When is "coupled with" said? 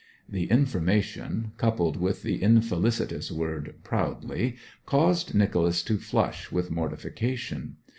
1.57-2.23